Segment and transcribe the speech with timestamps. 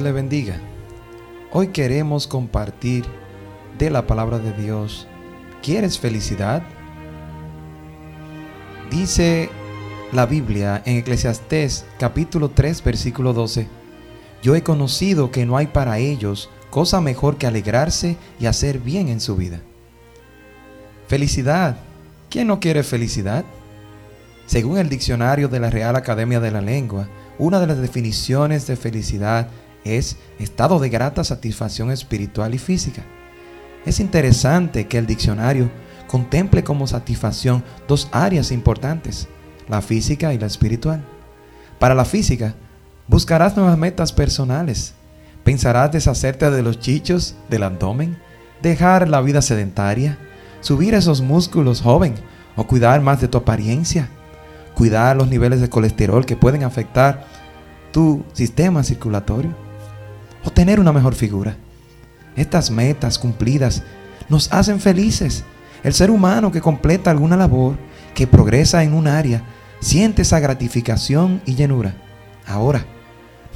[0.00, 0.58] Le bendiga.
[1.52, 3.04] Hoy queremos compartir
[3.78, 5.06] de la palabra de Dios.
[5.62, 6.62] ¿Quieres felicidad?
[8.90, 9.50] Dice
[10.12, 13.68] la Biblia en Eclesiastés capítulo 3 versículo 12.
[14.42, 19.08] Yo he conocido que no hay para ellos cosa mejor que alegrarse y hacer bien
[19.08, 19.60] en su vida.
[21.06, 21.76] Felicidad.
[22.30, 23.44] ¿Quién no quiere felicidad?
[24.46, 28.76] Según el diccionario de la Real Academia de la Lengua, una de las definiciones de
[28.76, 29.48] felicidad
[29.84, 33.02] es estado de grata satisfacción espiritual y física.
[33.84, 35.70] Es interesante que el diccionario
[36.06, 39.28] contemple como satisfacción dos áreas importantes,
[39.68, 41.02] la física y la espiritual.
[41.78, 42.54] Para la física,
[43.08, 44.94] buscarás nuevas metas personales.
[45.42, 48.18] Pensarás deshacerte de los chichos del abdomen,
[48.62, 50.18] dejar la vida sedentaria,
[50.60, 52.14] subir esos músculos joven
[52.54, 54.08] o cuidar más de tu apariencia,
[54.74, 57.26] cuidar los niveles de colesterol que pueden afectar
[57.90, 59.71] tu sistema circulatorio
[60.44, 61.56] o tener una mejor figura.
[62.36, 63.82] Estas metas cumplidas
[64.28, 65.44] nos hacen felices.
[65.82, 67.76] El ser humano que completa alguna labor,
[68.14, 69.42] que progresa en un área,
[69.80, 71.94] siente esa gratificación y llenura.
[72.46, 72.84] Ahora,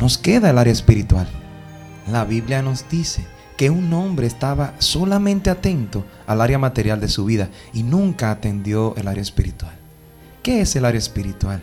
[0.00, 1.28] nos queda el área espiritual.
[2.10, 3.24] La Biblia nos dice
[3.56, 8.94] que un hombre estaba solamente atento al área material de su vida y nunca atendió
[8.96, 9.74] el área espiritual.
[10.42, 11.62] ¿Qué es el área espiritual?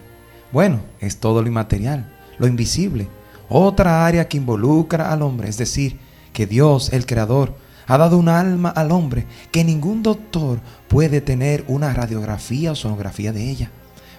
[0.51, 3.07] Bueno, es todo lo inmaterial, lo invisible,
[3.49, 5.99] otra área que involucra al hombre, es decir,
[6.31, 7.55] que Dios, el Creador,
[7.87, 13.33] ha dado un alma al hombre que ningún doctor puede tener una radiografía o sonografía
[13.33, 13.71] de ella,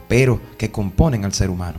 [0.09, 1.79] pero que componen al ser humano.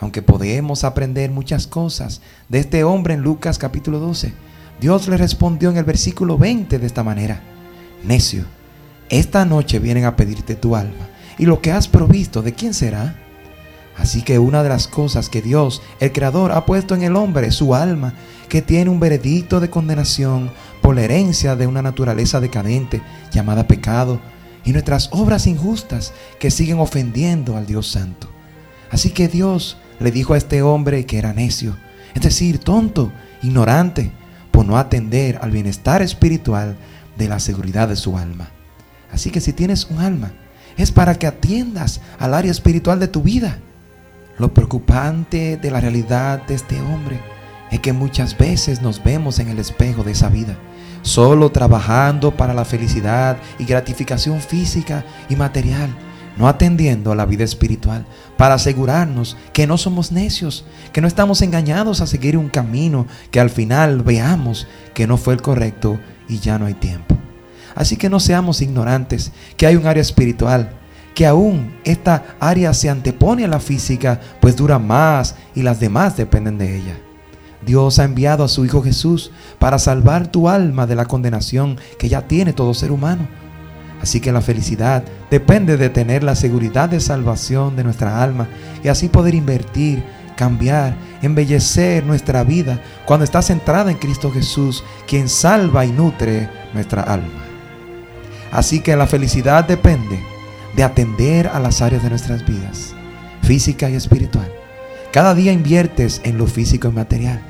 [0.00, 4.32] Aunque podemos aprender muchas cosas de este hombre en Lucas capítulo 12,
[4.80, 7.40] Dios le respondió en el versículo 20 de esta manera,
[8.02, 8.44] necio,
[9.08, 11.08] esta noche vienen a pedirte tu alma,
[11.38, 13.16] y lo que has provisto, ¿de quién será?
[13.96, 17.50] Así que una de las cosas que Dios, el Creador, ha puesto en el hombre,
[17.50, 18.14] su alma,
[18.48, 24.20] que tiene un veredicto de condenación por la herencia de una naturaleza decadente llamada pecado
[24.64, 28.28] y nuestras obras injustas que siguen ofendiendo al Dios Santo.
[28.90, 31.76] Así que Dios le dijo a este hombre que era necio,
[32.14, 34.12] es decir, tonto, ignorante,
[34.50, 36.76] por no atender al bienestar espiritual
[37.16, 38.50] de la seguridad de su alma.
[39.10, 40.32] Así que si tienes un alma,
[40.76, 43.58] es para que atiendas al área espiritual de tu vida.
[44.38, 47.20] Lo preocupante de la realidad de este hombre
[47.70, 50.56] es que muchas veces nos vemos en el espejo de esa vida,
[51.02, 55.90] solo trabajando para la felicidad y gratificación física y material,
[56.38, 58.06] no atendiendo a la vida espiritual,
[58.38, 63.40] para asegurarnos que no somos necios, que no estamos engañados a seguir un camino que
[63.40, 67.16] al final veamos que no fue el correcto y ya no hay tiempo.
[67.74, 70.78] Así que no seamos ignorantes, que hay un área espiritual
[71.14, 76.16] que aún esta área se antepone a la física, pues dura más y las demás
[76.16, 76.96] dependen de ella.
[77.64, 82.08] Dios ha enviado a su Hijo Jesús para salvar tu alma de la condenación que
[82.08, 83.28] ya tiene todo ser humano.
[84.00, 88.48] Así que la felicidad depende de tener la seguridad de salvación de nuestra alma
[88.82, 90.02] y así poder invertir,
[90.36, 97.02] cambiar, embellecer nuestra vida cuando está centrada en Cristo Jesús, quien salva y nutre nuestra
[97.02, 97.44] alma.
[98.50, 100.31] Así que la felicidad depende
[100.74, 102.94] de atender a las áreas de nuestras vidas,
[103.42, 104.50] física y espiritual.
[105.12, 107.40] Cada día inviertes en lo físico y material.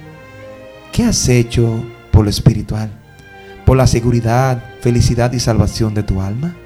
[0.92, 2.90] ¿Qué has hecho por lo espiritual?
[3.64, 6.56] Por la seguridad, felicidad y salvación de tu alma.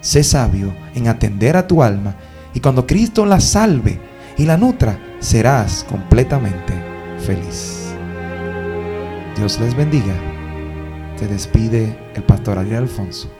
[0.00, 2.14] Sé sabio en atender a tu alma
[2.54, 3.98] y cuando Cristo la salve
[4.36, 6.72] y la nutra, serás completamente
[7.18, 7.92] feliz.
[9.36, 10.14] Dios les bendiga.
[11.18, 13.37] Te despide el pastor Ariel Alfonso.